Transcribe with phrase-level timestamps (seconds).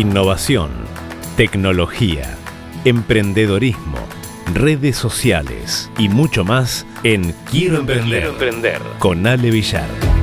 [0.00, 0.70] Innovación,
[1.36, 2.38] tecnología,
[2.86, 3.98] emprendedorismo,
[4.54, 8.80] redes sociales y mucho más en Quiero Emprender, emprender.
[8.98, 10.19] con Ale Villar.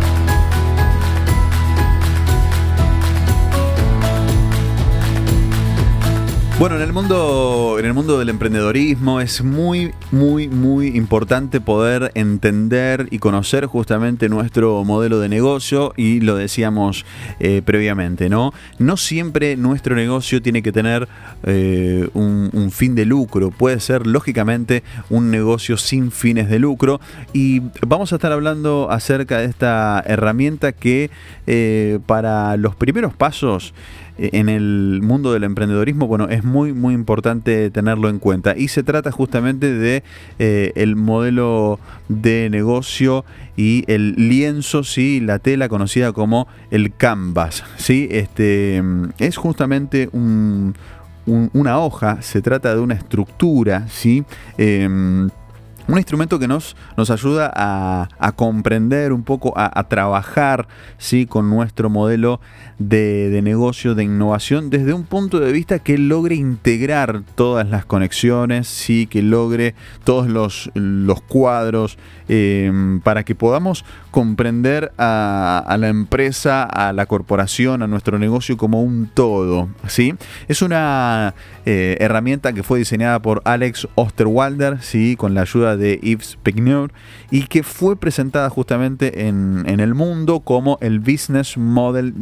[6.60, 12.12] Bueno, en el mundo, en el mundo del emprendedorismo es muy, muy, muy importante poder
[12.15, 17.05] entender y conocer justamente nuestro modelo de negocio y lo decíamos
[17.40, 18.54] eh, previamente, ¿no?
[18.80, 21.08] No siempre nuestro negocio tiene que tener
[21.44, 26.99] eh, un, fin de lucro, puede ser lógicamente un negocio sin fines de lucro
[27.34, 31.12] y vamos a estar hablando acerca de esta herramienta que
[31.46, 33.76] eh, para los primeros pasos
[34.17, 38.55] en el mundo del emprendedorismo, bueno, es muy, muy importante tenerlo en cuenta.
[38.57, 40.03] Y se trata justamente de
[40.40, 47.63] eh, el modelo de negocio y el lienzo, sí, la tela conocida como el canvas,
[47.77, 48.81] sí, este
[49.20, 54.24] es justamente una hoja, se trata de una estructura, sí.
[54.57, 55.29] Em,
[55.88, 61.26] un instrumento que nos, nos ayuda a, comprender un poco, a, trabajar ¿sí?
[61.26, 62.41] con nuestro modelo
[62.77, 68.67] de, negocio, de innovación, desde un punto de vista que logre integrar todas las conexiones,
[68.67, 69.08] ¿sí?
[69.08, 76.91] que logre todos los, los cuadros, em, para que podamos comprender a, la empresa, a
[76.91, 79.69] la corporación, a nuestro negocio como un todo.
[79.88, 80.15] ¿sí?
[80.47, 81.33] Es una
[81.65, 85.15] eh, herramienta que fue diseñada por Alex Osterwalder, ¿sí?
[85.15, 86.92] con la ayuda de Yves Pigneur
[87.31, 92.14] y que fue presentada justamente en, el mundo como el Business Model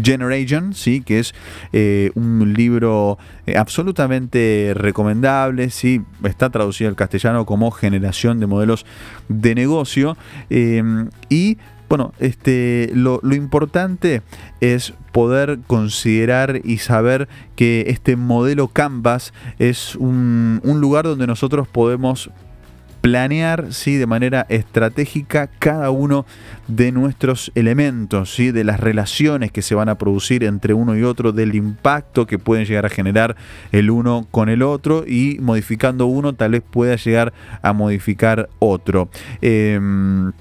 [0.00, 1.02] Generation, ¿sí?
[1.02, 1.34] que es
[1.72, 6.02] eh, un libro eh, absolutamente recomendable, ¿sí?
[6.24, 8.86] está traducido al castellano como Generación de Modelos
[9.28, 10.16] de Negocio
[10.50, 11.58] em, y
[11.92, 14.22] bueno, este, lo, importante
[14.62, 21.68] es poder considerar y saber que este modelo Canvas es un, un lugar donde nosotros
[21.68, 22.30] podemos
[23.02, 23.96] planear ¿sí?
[23.96, 26.24] de manera estratégica cada uno
[26.68, 28.52] de nuestros elementos, ¿sí?
[28.52, 32.38] de las relaciones que se van a producir entre uno y otro, del impacto que
[32.38, 33.36] pueden llegar a generar
[33.72, 39.10] el uno con el otro y modificando uno tal vez pueda llegar a modificar otro.
[39.40, 40.32] Em,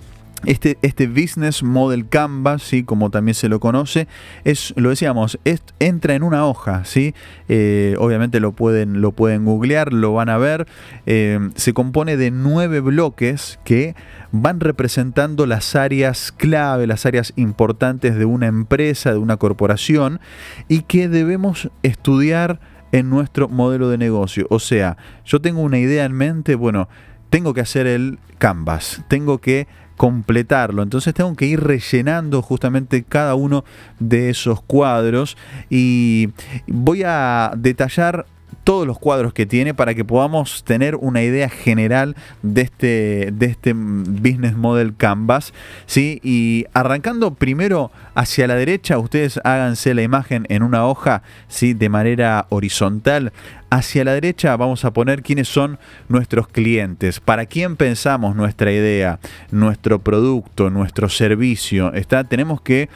[0.45, 2.83] este, este, Business Model Canvas, ¿sí?
[2.83, 4.07] como también se lo conoce,
[4.43, 5.39] es, lo decíamos,
[5.79, 7.13] entra en una hoja, ¿sí?
[7.49, 10.67] Eh, obviamente lo pueden, lo pueden googlear, lo van a ver.
[11.05, 13.95] Eh, se compone de nueve bloques que
[14.31, 20.19] van representando las áreas clave, las áreas importantes de una empresa, de una corporación,
[20.67, 22.59] y que debemos estudiar
[22.91, 24.47] en nuestro modelo de negocio.
[24.49, 26.89] O sea, yo tengo una idea en mente, bueno,
[27.31, 30.83] tengo que hacer el canvas, tengo que completarlo.
[30.83, 33.63] Entonces tengo que ir rellenando justamente cada uno
[33.99, 35.37] de esos cuadros
[35.69, 36.29] y
[36.67, 38.25] voy a detallar
[38.63, 43.45] todos los cuadros que tiene para que podamos tener una idea general de este, de
[43.45, 45.53] este Business Model Canvas.
[45.85, 46.19] ¿sí?
[46.23, 51.73] Y arrancando primero hacia la derecha, ustedes háganse la imagen en una hoja ¿sí?
[51.73, 53.33] de manera horizontal.
[53.69, 55.79] Hacia la derecha vamos a poner quiénes son
[56.09, 59.19] nuestros clientes, para quién pensamos nuestra idea,
[59.49, 61.93] nuestro producto, nuestro servicio.
[61.93, 62.89] Está, tenemos que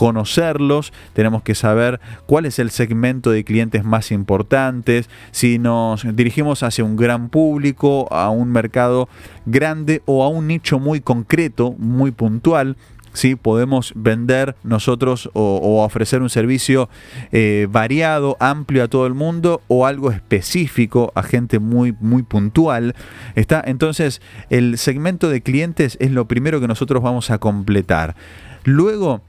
[0.00, 6.62] conocerlos, tenemos que saber cuál es el segmento de clientes más importantes, si nos dirigimos
[6.62, 9.10] hacia un gran público, a un mercado
[9.44, 12.78] grande o a un nicho muy concreto, muy puntual.
[13.12, 13.36] ¿sí?
[13.36, 16.88] podemos vender nosotros o, ofrecer un servicio
[17.30, 22.94] eh, variado, amplio a todo el mundo o algo específico a gente muy, muy puntual.
[23.34, 23.62] ¿Está?
[23.66, 28.16] Entonces, el segmento de clientes es lo primero que nosotros vamos a completar.
[28.64, 29.22] Luego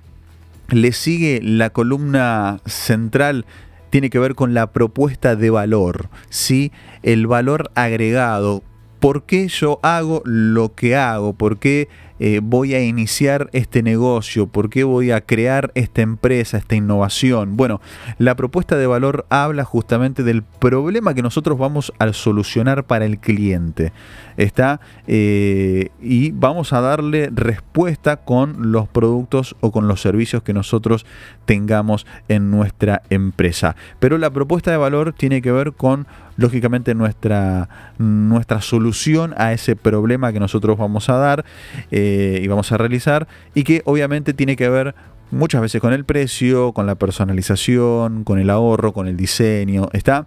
[0.72, 3.46] le sigue la columna central
[3.90, 6.72] tiene que ver con la propuesta de valor, ¿sí?
[7.04, 8.64] el valor agregado.
[9.00, 11.34] ¿Por qué yo hago lo que hago?
[11.34, 11.90] ¿Por qué
[12.24, 14.46] eh, voy a iniciar este negocio?
[14.46, 17.58] ¿Por qué voy a crear esta empresa, esta innovación?
[17.58, 17.82] Bueno,
[18.20, 23.18] la propuesta de valor habla justamente del problema que nosotros vamos a solucionar para el
[23.18, 23.91] cliente.
[24.38, 24.82] ¿Está?
[25.08, 31.08] Eh, y vamos a darle respuesta con los productos o con los servicios que nosotros
[31.46, 33.76] tengamos en nuestra empresa.
[34.00, 36.06] Pero la propuesta de valor tiene que ver con
[36.41, 41.46] lógicamente nuestra, nuestra solución a ese problema que nosotros vamos a dar.
[41.91, 44.96] Eh, y vamos a realizar y que obviamente tiene que ver
[45.32, 49.88] muchas veces con el precio, con la personalización, con el ahorro, con el diseño.
[49.93, 50.26] ¿Está?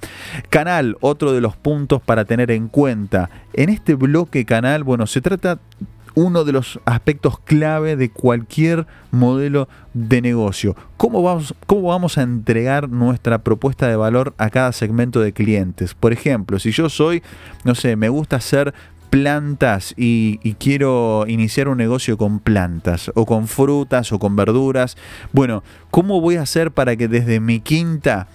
[0.50, 3.31] Canal, otro de los puntos para tener en cuenta.
[3.52, 5.58] En este bloque canal, bueno, se trata
[6.14, 10.76] uno de los aspectos clave de cualquier modelo de negocio.
[10.96, 15.94] ¿Cómo vamos, ¿Cómo vamos a entregar nuestra propuesta de valor a cada segmento de clientes?
[15.94, 17.22] Por ejemplo, si yo soy,
[17.64, 18.75] no sé, me gusta hacer
[19.11, 24.96] plantas y, y, quiero iniciar un negocio con plantas o con frutas o con verduras,
[25.32, 25.62] bueno,
[25.93, 28.26] ¿cómo voy a hacer para que desde mi quinta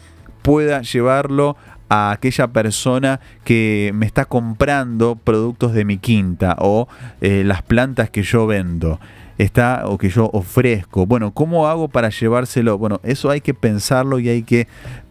[0.42, 1.58] pueda llevarlo
[1.90, 6.88] a aquella persona que me está comprando productos de mi quinta o
[7.22, 9.00] eh, las plantas que yo vendo
[9.40, 11.06] está o que yo ofrezco.
[11.06, 12.78] Bueno, ¿cómo hago para llevárselo?
[12.78, 14.68] Bueno, eso hay que pensarlo y hay que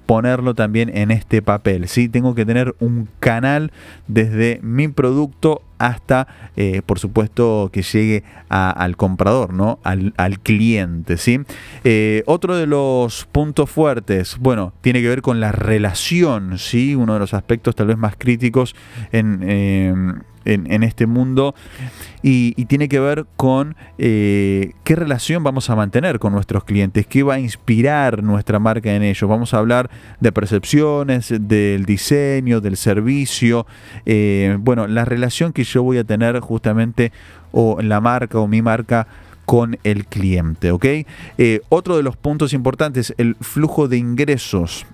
[0.07, 1.89] ponerlo también en este papel.
[1.89, 2.09] ¿sí?
[2.09, 3.73] Tengo que tener un canal
[4.07, 9.79] desde mi producto hasta, eh, por supuesto, que llegue al comprador, ¿no?
[9.85, 11.17] Al, cliente.
[11.17, 11.41] ¿sí?
[11.85, 16.95] Eh, otro de los puntos fuertes, bueno, tiene que ver con la relación, ¿sí?
[16.95, 18.75] uno de los aspectos tal vez más críticos
[19.13, 19.93] en, eh,
[20.45, 21.55] en, este mundo
[22.23, 27.23] y, tiene que ver con eh, qué relación vamos a mantener con nuestros clientes, qué
[27.23, 29.29] va a inspirar nuestra marca en ellos.
[29.29, 29.91] Vamos a hablar
[30.21, 33.67] de percepciones, del diseño, del servicio,
[34.61, 37.13] bueno, la relación que yo voy a tener justamente
[37.53, 39.07] o la marca o mi marca
[39.45, 40.85] con el cliente, ¿ok?
[41.39, 44.85] Eh, otro de los puntos importantes, el flujo de ingresos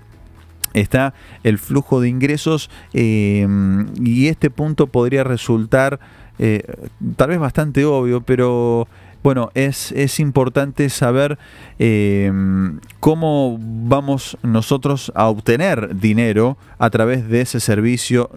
[0.74, 3.46] está el flujo de ingresos eh,
[4.00, 6.00] y este punto podría resultar
[6.38, 6.62] eh,
[7.16, 8.88] tal vez bastante obvio, pero
[9.24, 11.38] bueno, es, es importante saber
[11.78, 12.30] eh,
[13.00, 18.30] cómo vamos nosotros a obtener dinero a través de ese servicio,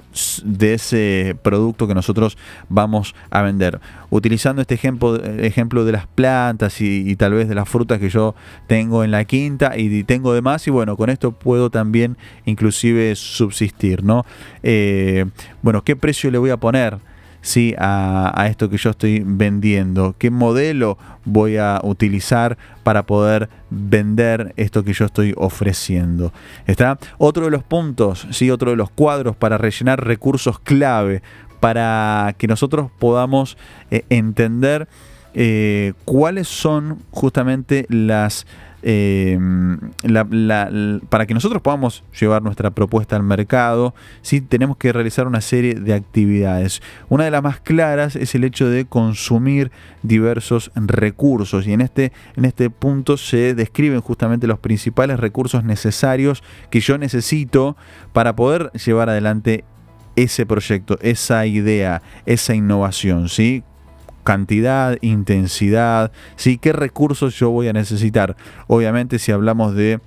[0.45, 2.37] de ese producto que nosotros
[2.69, 3.81] vamos a vender.
[4.09, 8.33] Utilizando este ejemplo, ejemplo de las plantas y, tal vez de las frutas que yo
[8.67, 13.13] tengo en la quinta y tengo de más y bueno, con esto puedo también inclusive
[13.17, 14.25] subsistir, ¿no?
[14.63, 15.25] Eh,
[15.61, 16.97] bueno, ¿qué precio le voy a poner?
[17.41, 17.75] ¿Sí?
[17.77, 24.83] a, esto que yo estoy vendiendo, qué modelo voy a utilizar para poder vender esto
[24.83, 26.33] que yo estoy ofreciendo.
[26.65, 26.97] ¿Está?
[27.17, 28.51] Otro de los puntos, ¿sí?
[28.51, 31.21] otro de los cuadros para rellenar recursos clave
[31.59, 33.57] para que nosotros podamos
[33.91, 34.87] eh, entender
[35.39, 38.47] eh, cuáles son justamente las
[38.81, 39.37] eh,
[41.09, 43.93] para que nosotros podamos llevar nuestra propuesta al mercado,
[44.23, 44.41] ¿sí?
[44.41, 46.81] tenemos que realizar una serie de actividades.
[47.07, 52.11] Una de las más claras es el hecho de consumir diversos recursos y en este,
[52.35, 56.41] en este punto se describen justamente los principales recursos necesarios
[56.71, 57.77] que yo necesito
[58.11, 59.65] para poder llevar adelante
[60.15, 63.63] ese proyecto, esa idea, esa innovación, ¿sí?
[64.27, 66.57] Cantidad, intensidad, ¿sí?
[66.57, 68.35] ¿Qué recursos yo voy a necesitar?
[68.67, 70.01] Obviamente si hablamos de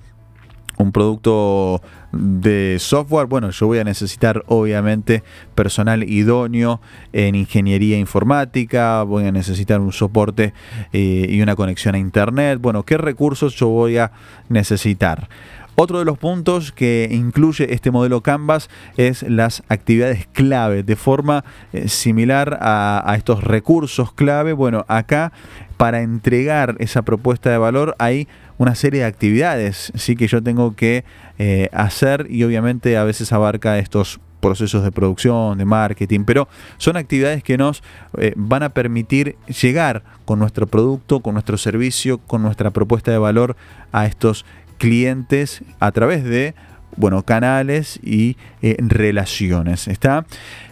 [0.77, 1.81] un producto
[2.11, 5.23] de software, bueno, yo voy a necesitar obviamente
[5.55, 6.81] personal idóneo
[7.13, 10.53] en ingeniería informática, voy a necesitar un soporte
[10.93, 14.11] eh, y una conexión a internet, bueno, ¿qué recursos yo voy a
[14.49, 15.29] necesitar?
[15.75, 21.45] Otro de los puntos que incluye este modelo Canvas es las actividades clave, de forma
[21.71, 24.53] eh, similar a, estos recursos clave.
[24.53, 25.31] Bueno, acá
[25.77, 28.27] para entregar esa propuesta de valor hay
[28.57, 31.03] una serie de actividades sí que yo tengo que
[31.39, 36.97] eh, hacer y obviamente a veces abarca estos procesos de producción, de marketing, pero son
[36.97, 37.81] actividades que nos
[38.17, 43.17] eh, van a permitir llegar con nuestro producto, con nuestro servicio, con nuestra propuesta de
[43.17, 43.55] valor
[43.93, 44.45] a estos
[44.81, 46.55] clientes a través de
[46.97, 49.87] bueno, canales y eh, relaciones.
[49.87, 50.25] ¿Está?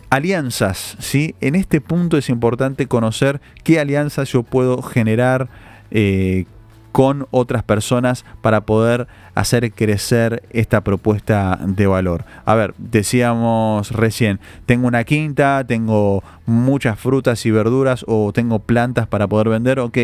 [0.10, 1.36] Alianzas, ¿sí?
[1.42, 5.48] En este punto es importante conocer qué alianzas yo puedo generar
[5.92, 6.46] eh,
[6.92, 12.26] con otras personas para poder hacer crecer esta propuesta de valor.
[12.46, 19.06] A ver, decíamos recién, tengo una quinta, tengo muchas frutas y verduras o tengo plantas
[19.06, 20.00] para poder vender, ok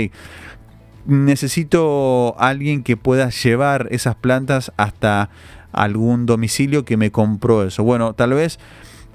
[1.06, 5.30] necesito alguien que pueda llevar esas plantas hasta
[5.72, 7.84] algún domicilio que me compró eso.
[7.84, 8.60] Bueno, tal vez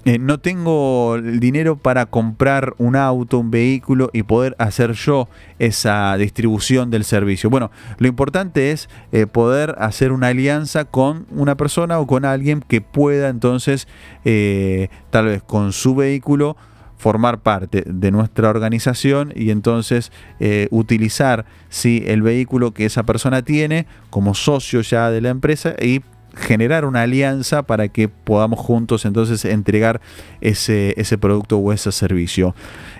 [0.06, 5.28] eh, no tengo el dinero para comprar un auto, un vehículo y poder hacer yo
[5.58, 7.50] esa distribución del servicio.
[7.50, 12.64] Bueno, lo importante es eh, poder hacer una alianza con una persona o con alguien
[12.66, 13.88] que pueda entonces,
[14.24, 16.56] eh, tal vez con su vehículo,
[17.00, 23.40] formar parte de nuestra organización y entonces eh, utilizar si el vehículo que esa persona
[23.40, 26.02] tiene como socio ya de la empresa y
[26.36, 30.02] generar una alianza para que podamos juntos entonces entregar
[30.42, 32.54] ese, ese producto o ese servicio.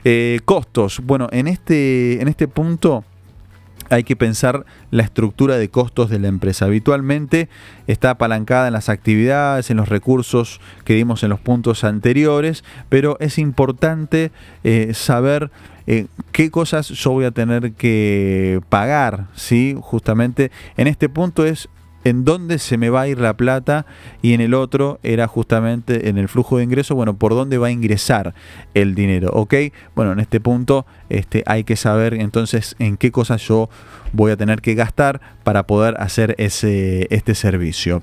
[0.04, 1.02] Eh, costos.
[1.04, 3.04] Bueno, en este, en este punto
[3.90, 6.64] hay que pensar la estructura de costos de la empresa.
[6.64, 7.48] Habitualmente
[7.86, 13.18] está apalancada en las actividades, en los recursos que dimos en los puntos anteriores, pero
[13.20, 14.30] es importante
[14.64, 15.50] eh, saber
[15.86, 19.76] eh, qué cosas yo voy a tener que pagar, ¿sí?
[19.80, 21.68] Justamente en este punto es
[22.04, 23.86] en dónde se me va a ir la plata
[24.22, 27.68] y en el otro era justamente en el flujo de ingreso, bueno, por dónde va
[27.68, 28.34] a ingresar
[28.74, 29.54] el dinero, ¿ok?
[29.94, 33.68] Bueno, en este punto este, hay que saber entonces en qué cosas yo
[34.12, 38.02] voy a tener que gastar para poder hacer ese, este servicio.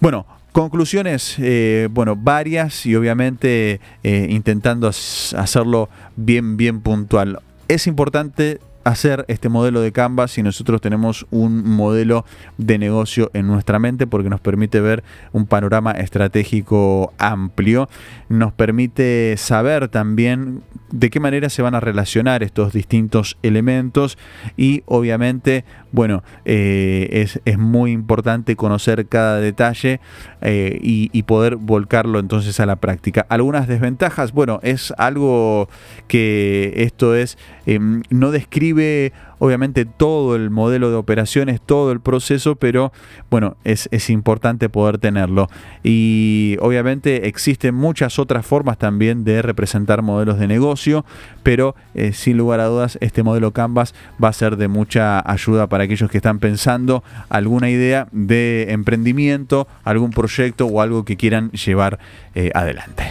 [0.00, 7.38] Bueno, Conclusiones, eh, bueno, varias y obviamente eh, intentando hacerlo bien, bien puntual.
[7.68, 12.24] Es importante hacer este modelo de Canvas si nosotros tenemos un modelo
[12.56, 17.88] de negocio en nuestra mente porque nos permite ver un panorama estratégico amplio,
[18.28, 24.16] nos permite saber también de qué manera se van a relacionar estos distintos elementos
[24.56, 30.00] y obviamente, bueno, eh, es, muy importante conocer cada detalle
[30.40, 33.26] eh, y, poder volcarlo entonces a la práctica.
[33.28, 35.68] Algunas desventajas, bueno, es algo
[36.06, 42.56] que esto es, em, no describe obviamente todo el modelo de operaciones, todo el proceso,
[42.56, 42.92] pero
[43.30, 45.48] bueno, es, importante poder tenerlo.
[45.82, 51.04] Y obviamente existen muchas otras formas también de representar modelos de negocio,
[51.42, 55.66] pero eh, sin lugar a dudas este modelo Canvas va a ser de mucha ayuda
[55.66, 61.50] para aquellos que están pensando alguna idea de emprendimiento, algún proyecto o algo que quieran
[61.50, 61.98] llevar
[62.34, 63.04] eh, adelante.